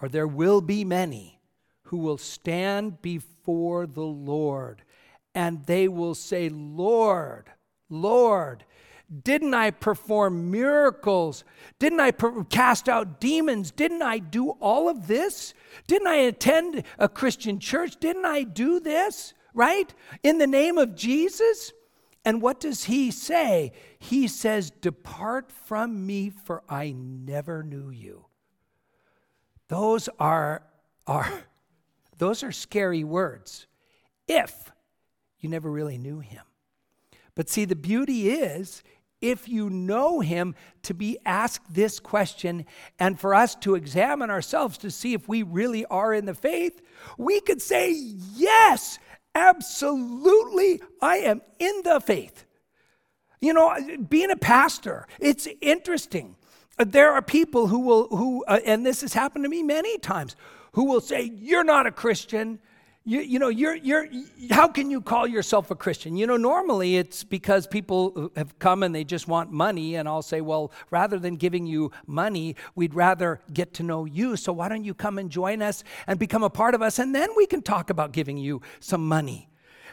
[0.01, 1.39] or there will be many,
[1.83, 4.83] who will stand before the Lord
[5.35, 7.51] and they will say, Lord,
[7.89, 8.65] Lord,
[9.23, 11.43] didn't I perform miracles?
[11.79, 13.71] Didn't I per- cast out demons?
[13.71, 15.53] Didn't I do all of this?
[15.87, 17.97] Didn't I attend a Christian church?
[17.99, 19.33] Didn't I do this?
[19.53, 19.91] Right?
[20.21, 21.73] In the name of Jesus?
[22.23, 23.71] And what does he say?
[23.97, 28.25] He says, Depart from me, for I never knew you.
[29.69, 30.63] Those are,
[31.07, 31.31] are,
[32.17, 33.65] those are scary words
[34.27, 34.71] if
[35.39, 36.43] you never really knew him.
[37.33, 38.83] But see, the beauty is,
[39.21, 42.65] if you know him, to be asked this question
[42.99, 46.81] and for us to examine ourselves to see if we really are in the faith,
[47.17, 48.99] we could say, Yes,
[49.35, 52.45] absolutely, I am in the faith.
[53.41, 53.75] You know,
[54.09, 56.35] being a pastor, it's interesting.
[56.77, 60.35] There are people who will, who, uh, and this has happened to me many times,
[60.73, 62.59] who will say, You're not a Christian.
[63.05, 64.07] You, you know, you're, you're,
[64.51, 66.15] how can you call yourself a Christian?
[66.15, 70.21] You know, normally it's because people have come and they just want money, and I'll
[70.21, 74.35] say, well, rather than giving you money, we'd rather get to know you.
[74.35, 77.15] So why don't you come and join us and become a part of us, and
[77.15, 79.49] then we can talk about giving you some money.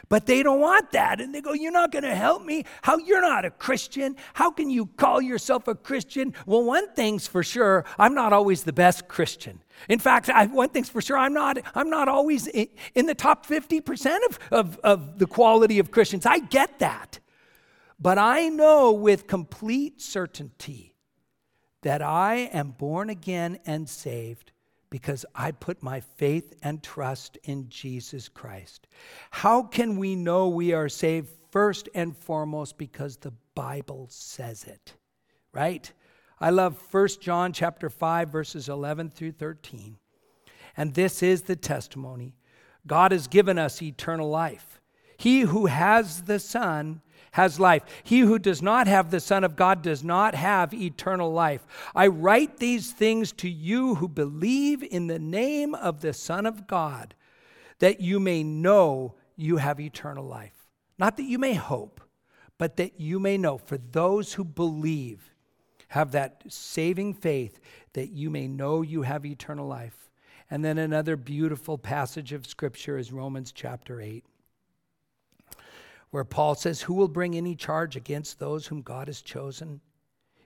[0.09, 1.19] But they don't want that.
[1.19, 2.63] And they go, You're not going to help me?
[2.81, 4.15] How you're not a Christian?
[4.33, 6.33] How can you call yourself a Christian?
[6.45, 9.61] Well, one thing's for sure, I'm not always the best Christian.
[9.89, 13.15] In fact, I, one thing's for sure, I'm not, I'm not always in, in the
[13.15, 16.25] top 50% of, of, of the quality of Christians.
[16.25, 17.19] I get that.
[17.99, 20.95] But I know with complete certainty
[21.81, 24.51] that I am born again and saved
[24.89, 28.87] because I put my faith and trust in Jesus Christ.
[29.31, 31.29] How can we know we are saved?
[31.51, 34.93] First and foremost, because the Bible says it,
[35.53, 35.91] right?
[36.39, 39.97] I love 1 John chapter 5 verses 11 through 13.
[40.75, 42.35] And this is the testimony.
[42.85, 44.79] God has given us eternal life.
[45.17, 47.83] He who has the Son has life.
[48.03, 51.65] He who does not have the Son of God does not have eternal life.
[51.95, 56.67] I write these things to you who believe in the name of the Son of
[56.67, 57.13] God,
[57.79, 60.67] that you may know you have eternal life.
[60.97, 62.01] Not that you may hope,
[62.57, 63.57] but that you may know.
[63.57, 65.31] For those who believe,
[65.89, 67.59] have that saving faith,
[67.93, 70.09] that you may know you have eternal life.
[70.49, 74.25] And then another beautiful passage of Scripture is Romans chapter 8
[76.11, 79.81] where Paul says, Who will bring any charge against those whom God has chosen?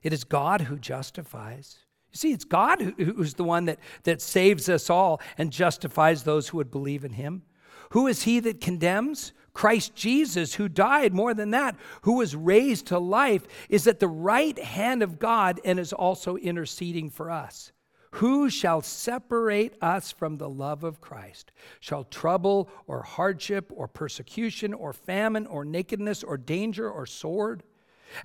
[0.03, 1.77] It is God who justifies.
[2.11, 6.49] You see, it's God who's the one that, that saves us all and justifies those
[6.49, 7.43] who would believe in him.
[7.91, 9.33] Who is he that condemns?
[9.53, 14.07] Christ Jesus, who died, more than that, who was raised to life, is at the
[14.07, 17.71] right hand of God and is also interceding for us.
[18.15, 21.51] Who shall separate us from the love of Christ?
[21.79, 27.63] Shall trouble or hardship or persecution or famine or nakedness or danger or sword?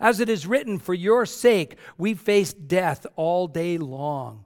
[0.00, 4.45] As it is written, For your sake we face death all day long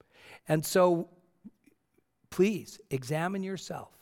[0.51, 1.07] And so
[2.29, 3.97] please examine yourself.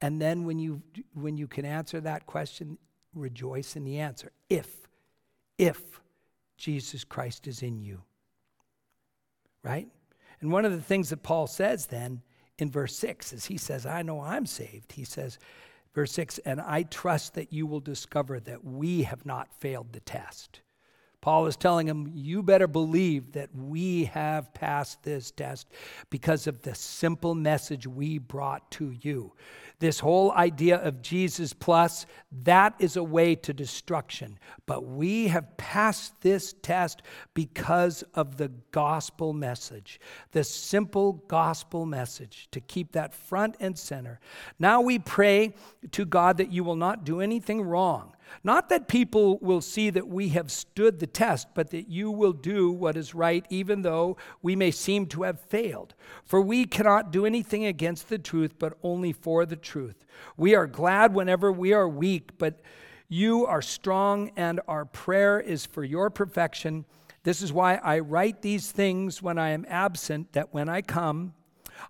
[0.00, 0.82] And then when you
[1.14, 2.78] when you can answer that question,
[3.12, 4.30] rejoice in the answer.
[4.48, 4.88] If
[5.58, 6.00] if
[6.56, 8.02] Jesus Christ is in you.
[9.64, 9.88] Right?
[10.40, 12.22] And one of the things that Paul says then
[12.56, 14.92] in verse 6 is he says, I know I'm saved.
[14.92, 15.40] He says,
[15.92, 19.98] verse 6, and I trust that you will discover that we have not failed the
[19.98, 20.60] test.
[21.24, 25.66] Paul is telling him, You better believe that we have passed this test
[26.10, 29.32] because of the simple message we brought to you.
[29.78, 32.04] This whole idea of Jesus plus,
[32.42, 34.38] that is a way to destruction.
[34.66, 37.00] But we have passed this test
[37.32, 40.00] because of the gospel message,
[40.32, 44.20] the simple gospel message, to keep that front and center.
[44.58, 45.54] Now we pray
[45.92, 50.08] to God that you will not do anything wrong not that people will see that
[50.08, 54.16] we have stood the test, but that you will do what is right, even though
[54.42, 55.94] we may seem to have failed.
[56.24, 60.04] For we cannot do anything against the truth, but only for the truth.
[60.36, 62.60] We are glad whenever we are weak, but
[63.08, 66.84] you are strong, and our prayer is for your perfection.
[67.22, 71.34] This is why I write these things when I am absent, that when I come,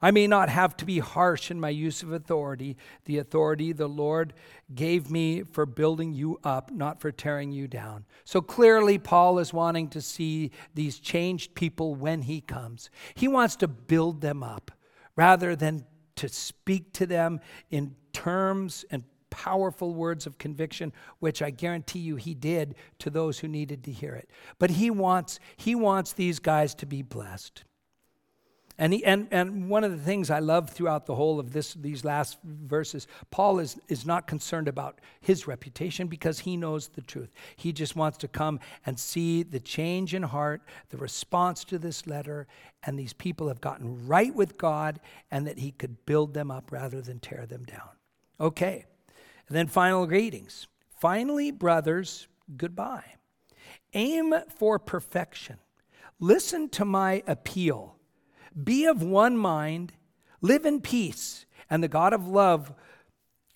[0.00, 3.88] I may not have to be harsh in my use of authority, the authority the
[3.88, 4.34] Lord
[4.74, 8.04] gave me for building you up, not for tearing you down.
[8.24, 12.90] So clearly, Paul is wanting to see these changed people when he comes.
[13.14, 14.70] He wants to build them up
[15.16, 15.84] rather than
[16.16, 22.14] to speak to them in terms and powerful words of conviction which I guarantee you
[22.14, 24.30] he did to those who needed to hear it
[24.60, 27.64] but he wants he wants these guys to be blessed
[28.76, 31.74] and, he, and, and one of the things I love throughout the whole of this,
[31.74, 37.02] these last verses, Paul is, is not concerned about his reputation because he knows the
[37.02, 37.30] truth.
[37.56, 42.08] He just wants to come and see the change in heart, the response to this
[42.08, 42.48] letter,
[42.82, 44.98] and these people have gotten right with God,
[45.30, 47.90] and that he could build them up rather than tear them down.
[48.40, 48.86] Okay.
[49.48, 50.66] And then final greetings.
[50.98, 52.26] Finally, brothers,
[52.56, 53.04] goodbye.
[53.92, 55.58] Aim for perfection.
[56.18, 57.94] Listen to my appeal
[58.62, 59.92] be of one mind,
[60.40, 62.72] live in peace, and the God of love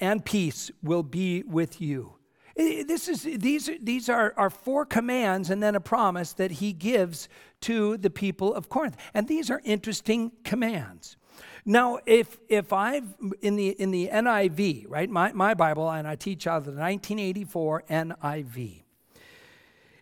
[0.01, 2.15] and peace will be with you.
[2.57, 7.29] This is, these, these are, are four commands and then a promise that he gives
[7.61, 8.97] to the people of Corinth.
[9.15, 11.17] And these are interesting commands.
[11.65, 16.17] Now, if, if I've, in the, in the NIV, right, my, my Bible, and I
[16.17, 18.83] teach out of the 1984 NIV,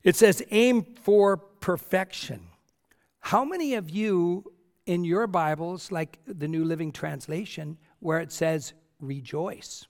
[0.03, 2.47] it says, aim for perfection.
[3.21, 4.53] How many of you
[4.87, 9.87] in your Bibles, like the New Living Translation, where it says rejoice?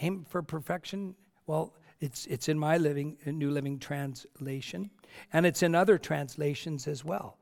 [0.00, 1.14] Aim for perfection.
[1.46, 4.90] Well, it's, it's in my living, uh, New Living Translation,
[5.32, 7.38] and it's in other translations as well.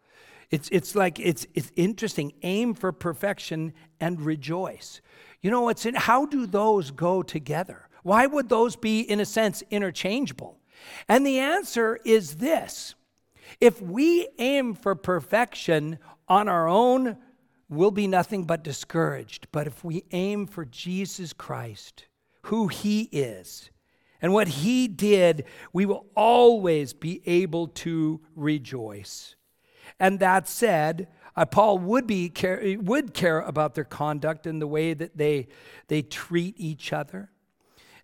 [0.50, 2.32] It's, it's like, it's, it's interesting.
[2.42, 5.00] Aim for perfection and rejoice.
[5.40, 7.88] You know, it's in, how do those go together?
[8.02, 10.58] Why would those be, in a sense, interchangeable?
[11.08, 12.94] And the answer is this
[13.60, 15.98] if we aim for perfection
[16.32, 17.18] on our own,
[17.68, 19.48] we'll be nothing but discouraged.
[19.52, 22.06] But if we aim for Jesus Christ,
[22.44, 23.70] who He is,
[24.22, 29.36] and what He did, we will always be able to rejoice.
[30.00, 34.66] And that said, uh, Paul would, be care, would care about their conduct and the
[34.66, 35.48] way that they,
[35.88, 37.30] they treat each other.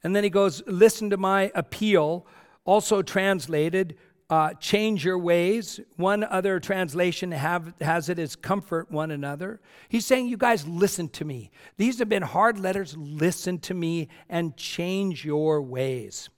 [0.05, 2.27] And then he goes, Listen to my appeal,
[2.67, 3.97] also translated,
[4.31, 5.81] uh, change your ways.
[5.97, 9.61] One other translation have, has it as comfort one another.
[9.89, 11.51] He's saying, You guys, listen to me.
[11.77, 12.97] These have been hard letters.
[12.97, 16.29] Listen to me and change your ways.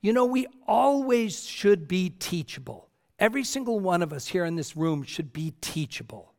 [0.00, 2.88] You know, we always should be teachable.
[3.18, 6.34] Every single one of us here in this room should be teachable.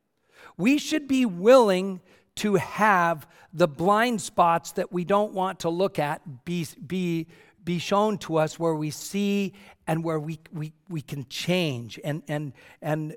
[0.56, 2.00] We should be willing
[2.36, 7.26] to have the blind spots that we don't want to look at be, be
[7.64, 9.54] be shown to us where we see
[9.86, 13.16] and where we, we, we can change and, and, and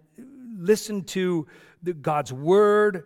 [0.57, 1.47] listen to
[1.81, 3.05] the, God's word,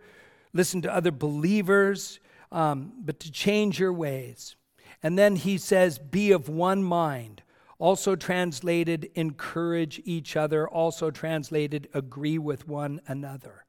[0.52, 2.20] listen to other believers,
[2.50, 4.56] um, but to change your ways.
[5.02, 7.42] And then he says, be of one mind.
[7.78, 10.68] Also translated, encourage each other.
[10.68, 13.64] Also translated, agree with one another.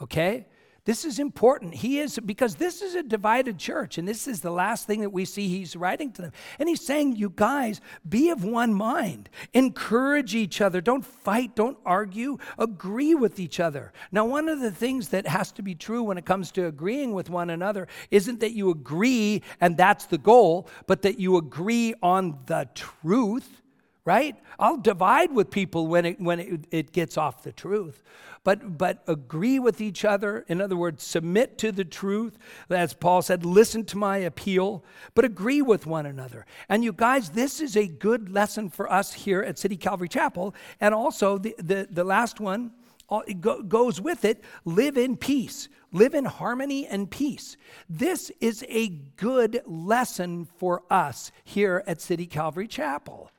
[0.00, 0.46] Okay?
[0.90, 1.72] This is important.
[1.72, 5.10] He is, because this is a divided church, and this is the last thing that
[5.10, 6.32] we see he's writing to them.
[6.58, 11.78] And he's saying, You guys, be of one mind, encourage each other, don't fight, don't
[11.86, 13.92] argue, agree with each other.
[14.10, 17.12] Now, one of the things that has to be true when it comes to agreeing
[17.12, 21.94] with one another isn't that you agree and that's the goal, but that you agree
[22.02, 23.59] on the truth
[24.10, 24.34] right?
[24.58, 28.02] I'll divide with people when it, when it, it gets off the truth.
[28.42, 30.44] But, but agree with each other.
[30.48, 32.36] In other words, submit to the truth.
[32.68, 34.82] As Paul said, listen to my appeal,
[35.14, 36.44] but agree with one another.
[36.68, 40.56] And you guys, this is a good lesson for us here at City Calvary Chapel.
[40.80, 42.72] And also, the, the, the last one
[43.68, 47.56] goes with it live in peace, live in harmony and peace.
[47.88, 53.30] This is a good lesson for us here at City Calvary Chapel.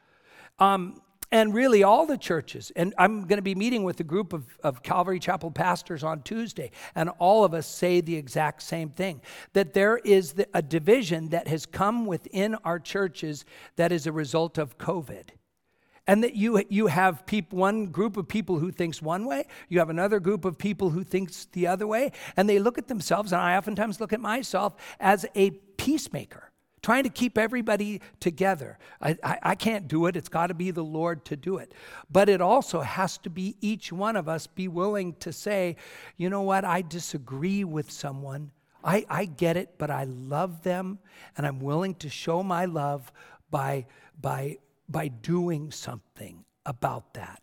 [0.60, 2.72] Um, and really all the churches.
[2.76, 6.22] And I'm going to be meeting with a group of, of Calvary Chapel pastors on
[6.24, 9.22] Tuesday, and all of us say the exact same thing
[9.54, 13.46] that there is the, a division that has come within our churches
[13.78, 15.30] that is a result of COVID.
[16.08, 19.80] And that you, you have peop, one group of people who thinks one way, you
[19.80, 23.32] have another group of people who thinks the other way, and they look at themselves,
[23.32, 26.51] and I oftentimes look at myself as a peacemaker
[26.82, 28.78] trying to keep everybody together.
[29.02, 30.16] I, I, I can't do it.
[30.16, 31.74] It's got to be the Lord to do it.
[32.12, 35.76] But it also has to be each one of us be willing to say,
[36.18, 38.52] you know what, I disagree with someone.
[38.84, 40.98] I, I get it, but I love them,
[41.38, 43.12] and I'm willing to show my love
[43.52, 43.86] by,
[44.20, 44.58] by,
[44.90, 47.42] by doing something about that.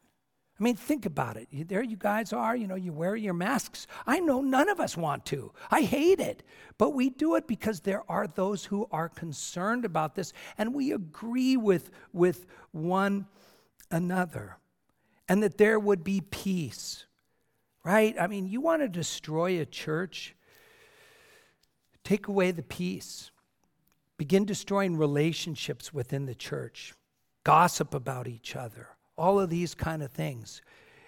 [0.58, 1.48] I mean, think about it.
[1.68, 3.86] There you guys are, you know, you wear your masks.
[4.06, 5.52] I know none of us want to.
[5.70, 6.42] I hate it.
[6.78, 10.90] But we do it because there are those who are concerned about this and we
[10.90, 13.26] agree with, with one
[13.90, 14.56] another.
[15.28, 17.06] And that there would be peace,
[17.84, 18.16] right?
[18.18, 20.34] I mean, you want to destroy a church,
[22.02, 23.30] take away the peace,
[24.16, 26.94] begin destroying relationships within the church,
[27.44, 28.88] gossip about each other
[29.18, 30.62] all of these kind of things,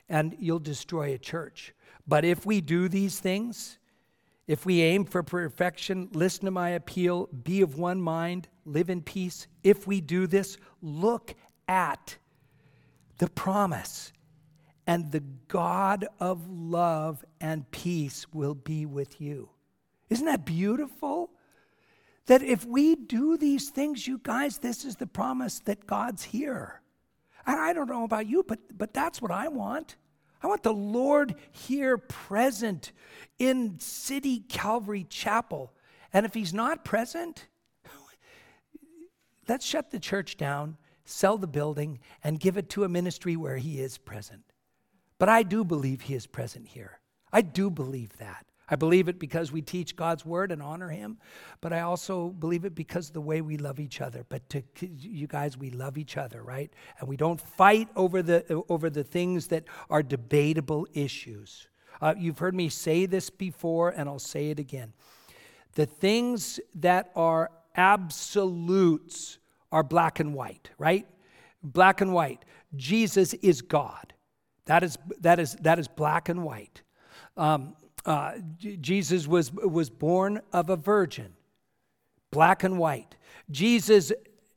[0.08, 1.72] and you'll destroy a church.
[2.06, 3.78] But if we do these things,
[4.46, 9.00] if we aim for perfection, listen to my appeal, be of one mind, live in
[9.00, 11.34] peace, if we do this, look
[11.68, 12.16] at
[13.18, 14.12] the promise.
[14.86, 19.50] And the God of love and peace will be with you.
[20.08, 21.30] Isn't that beautiful?
[22.26, 26.79] That if we do these things, you guys, this is the promise that God's here.
[27.50, 29.96] And I don't know about you, but, but that's what I want.
[30.40, 32.92] I want the Lord here present
[33.40, 35.72] in City Calvary Chapel.
[36.12, 37.48] And if he's not present,
[39.48, 43.56] let's shut the church down, sell the building, and give it to a ministry where
[43.56, 44.44] he is present.
[45.18, 47.00] But I do believe he is present here.
[47.32, 48.46] I do believe that.
[48.70, 51.18] I believe it because we teach God's word and honor him,
[51.60, 54.24] but I also believe it because of the way we love each other.
[54.28, 56.72] But to you guys, we love each other, right?
[57.00, 61.68] And we don't fight over the over the things that are debatable issues.
[62.00, 64.92] Uh, you've heard me say this before, and I'll say it again.
[65.74, 69.38] The things that are absolutes
[69.72, 71.06] are black and white, right?
[71.62, 72.44] Black and white.
[72.76, 74.14] Jesus is God.
[74.66, 76.82] That is, that is, that is black and white.
[77.36, 77.74] Um,
[78.06, 81.34] uh, Jesus was, was born of a virgin,
[82.30, 83.16] black and white.
[83.50, 84.12] Jesus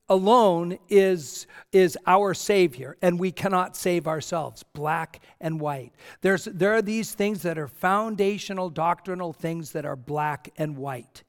[0.10, 5.94] alone is, is our Savior, and we cannot save ourselves, black and white.
[6.22, 11.24] There's, there are these things that are foundational doctrinal things that are black and white.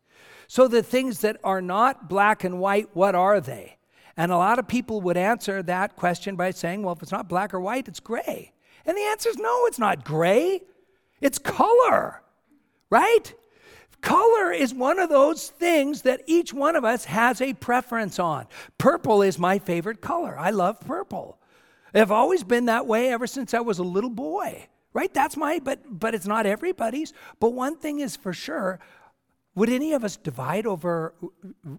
[0.46, 3.78] So the things that are not black and white, what are they?
[4.16, 7.28] And a lot of people would answer that question by saying, well, if it's not
[7.28, 8.52] black or white, it's gray.
[8.86, 10.60] And the answer is no, it's not gray,
[11.24, 12.22] it's color,
[12.90, 13.34] right?
[14.02, 18.46] Color is one of those things that each one of us has a preference on.
[18.76, 20.38] Purple is my favorite color.
[20.38, 21.38] I love purple.
[21.94, 24.68] I've always been that way ever since I was a little boy.
[24.92, 25.12] Right?
[25.12, 27.14] That's my but but it's not everybody's.
[27.40, 28.78] But one thing is for sure,
[29.54, 31.14] would any of us divide over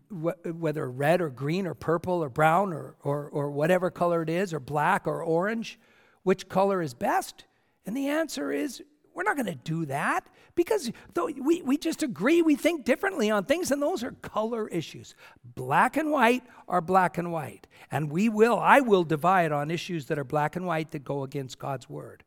[0.09, 4.53] whether red or green or purple or brown or, or, or whatever color it is,
[4.53, 5.79] or black or orange?
[6.23, 7.45] Which color is best?
[7.85, 8.81] And the answer is
[9.15, 13.31] we're not going to do that because though we, we just agree, we think differently
[13.31, 15.15] on things, and those are color issues.
[15.43, 17.65] Black and white are black and white.
[17.89, 21.23] And we will, I will divide on issues that are black and white that go
[21.23, 22.23] against God's word.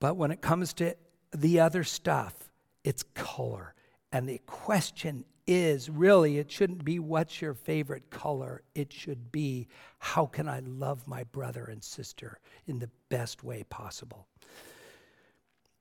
[0.00, 0.94] But when it comes to
[1.32, 2.34] the other stuff,
[2.84, 3.74] it's color.
[4.12, 8.62] And the question is really, it shouldn't be what's your favorite color.
[8.74, 9.66] It should be
[9.98, 14.27] how can I love my brother and sister in the best way possible.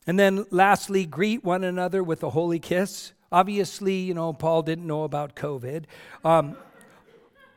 [0.08, 3.12] And then lastly, greet one another with a holy kiss.
[3.32, 5.84] Obviously, you know, Paul didn't know about COVID.
[6.24, 6.58] Um,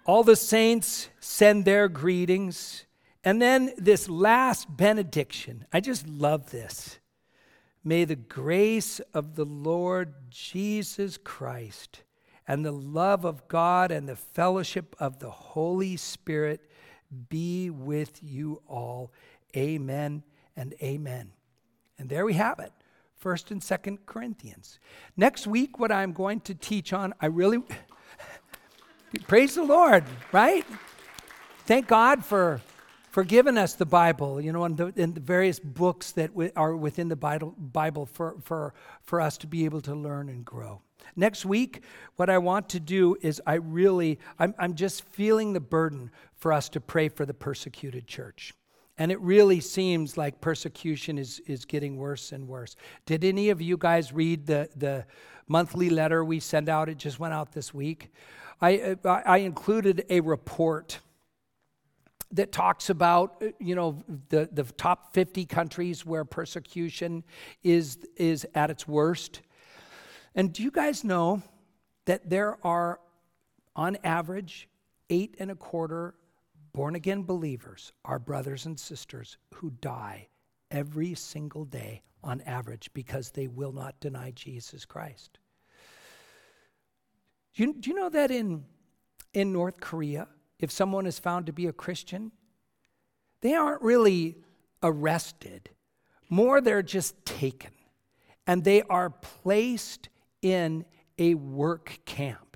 [0.05, 2.85] all the saints send their greetings.
[3.23, 5.65] And then this last benediction.
[5.73, 6.99] I just love this.
[7.85, 12.03] May the grace of the Lord Jesus Christ
[12.49, 16.69] and the love of God and the fellowship of the Holy Spirit
[17.29, 19.13] be with you all.
[19.57, 20.25] Amen
[20.57, 21.31] and amen.
[22.01, 22.73] And there we have it.
[23.17, 24.79] First and Second Corinthians.
[25.17, 27.63] Next week, what I'm going to teach on, I really
[29.29, 30.65] praise the Lord, right?
[31.67, 32.63] Thank God for
[33.11, 36.53] for giving us the Bible, you know, and the, and the various books that w-
[36.55, 38.73] are within the Bible, Bible for, for,
[39.03, 40.81] for us to be able to learn and grow.
[41.17, 41.83] Next week,
[42.15, 46.53] what I want to do is I really, I'm, I'm just feeling the burden for
[46.53, 48.55] us to pray for the persecuted church.
[49.01, 52.77] And it really seems like persecution is, is getting worse and worse.
[53.07, 55.07] Did any of you guys read the, the
[55.49, 56.91] monthly letter we send out?
[56.91, 58.13] It just went out this week.
[58.61, 60.99] I, I included a report
[62.33, 67.25] that talks about you know the, the top 50 countries where persecution
[67.63, 69.41] is, is at its worst.
[70.35, 71.43] And do you guys know
[72.05, 73.01] that there are,
[73.75, 74.69] on average,
[75.09, 76.15] eight and a quarter
[76.73, 80.29] born again believers, are brothers and sisters, who die
[80.71, 85.39] every single day on average because they will not deny Jesus Christ.
[87.55, 88.65] Do you, do you know that in,
[89.33, 92.33] in North Korea, if someone is found to be a Christian,
[93.41, 94.37] they aren't really
[94.83, 95.71] arrested,
[96.29, 97.73] more, they're just taken.
[98.47, 100.09] And they are placed
[100.43, 100.85] in
[101.19, 102.50] a work camp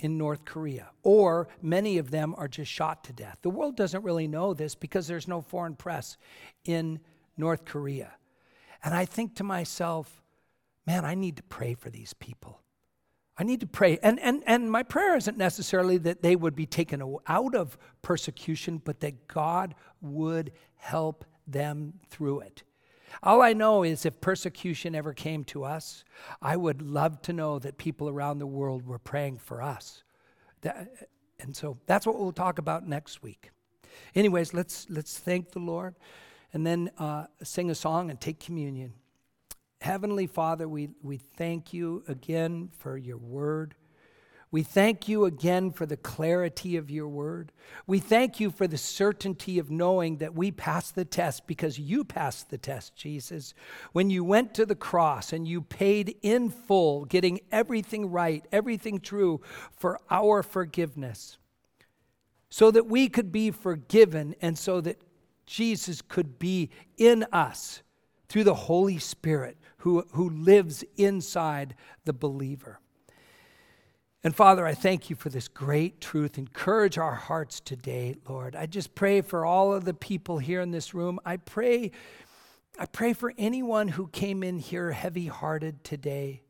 [0.00, 3.38] in North Korea, or many of them are just shot to death.
[3.42, 6.16] The world doesn't really know this because there's no foreign press
[6.64, 7.00] in
[7.36, 8.12] North Korea.
[8.82, 10.22] And I think to myself,
[10.86, 12.60] man, I need to pray for these people.
[13.38, 13.98] I need to pray.
[14.02, 18.82] And, and, and my prayer isn't necessarily that they would be taken out of persecution,
[18.84, 22.62] but that God would help them through it.
[23.22, 26.04] All I know is if persecution ever came to us,
[26.40, 30.02] I would love to know that people around the world were praying for us.
[30.62, 31.08] That,
[31.38, 33.50] and so that's what we'll talk about next week.
[34.14, 35.94] Anyways, let's, let's thank the Lord
[36.52, 38.92] and then uh, sing a song and take communion.
[39.80, 43.74] Heavenly Father, we, we thank you again for your word.
[44.52, 47.52] We thank you again for the clarity of your word.
[47.86, 52.04] We thank you for the certainty of knowing that we passed the test because you
[52.04, 53.54] passed the test, Jesus.
[53.92, 58.98] When you went to the cross and you paid in full, getting everything right, everything
[58.98, 59.40] true
[59.76, 61.38] for our forgiveness,
[62.48, 65.00] so that we could be forgiven and so that
[65.46, 67.82] Jesus could be in us
[68.28, 72.80] through the Holy Spirit who, who lives inside the believer.
[74.22, 76.36] And Father, I thank you for this great truth.
[76.36, 78.54] Encourage our hearts today, Lord.
[78.54, 81.18] I just pray for all of the people here in this room.
[81.24, 81.92] I pray,
[82.78, 86.42] I pray for anyone who came in here heavy hearted today,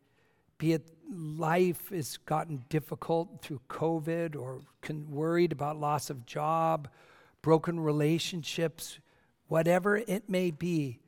[0.58, 4.62] be it life has gotten difficult through COVID or
[5.08, 6.88] worried about loss of job,
[7.40, 8.98] broken relationships,
[9.46, 10.98] whatever it may be.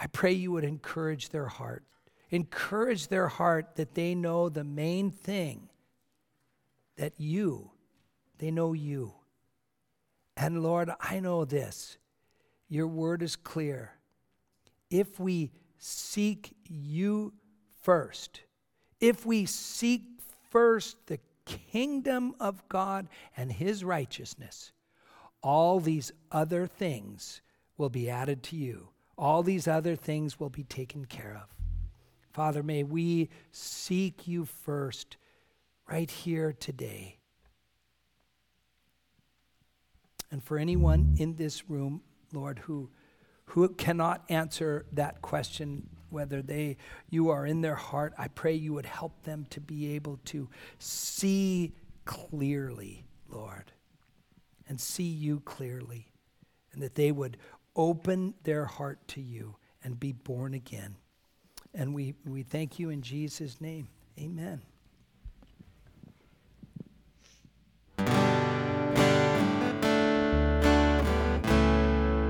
[0.00, 1.84] I pray you would encourage their heart.
[2.30, 5.68] Encourage their heart that they know the main thing
[7.02, 7.68] that you,
[8.38, 9.12] they know you.
[10.36, 11.98] And Lord, I know this
[12.68, 13.94] your word is clear.
[14.88, 17.32] If we seek you
[17.82, 18.42] first,
[19.00, 20.02] if we seek
[20.48, 24.70] first the kingdom of God and his righteousness,
[25.42, 27.42] all these other things
[27.78, 28.90] will be added to you.
[29.18, 31.48] All these other things will be taken care of.
[32.32, 35.16] Father, may we seek you first
[35.92, 37.18] right here today.
[40.30, 42.00] And for anyone in this room,
[42.32, 42.88] Lord, who,
[43.44, 46.78] who cannot answer that question, whether they
[47.10, 50.48] you are in their heart, I pray you would help them to be able to
[50.78, 51.74] see
[52.06, 53.70] clearly, Lord,
[54.68, 56.10] and see you clearly,
[56.72, 57.36] and that they would
[57.76, 60.96] open their heart to you and be born again.
[61.74, 63.88] And we, we thank you in Jesus' name.
[64.18, 64.62] Amen.